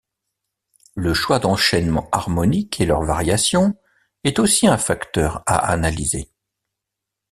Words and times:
Le 0.95 1.13
choix 1.13 1.37
d'enchainements 1.37 2.09
harmoniques 2.11 2.81
et 2.81 2.87
leur 2.87 3.03
variation 3.03 3.77
est 4.23 4.39
aussi 4.39 4.65
un 4.67 4.79
facteur 4.79 5.43
à 5.45 5.57
analyser. 5.71 6.31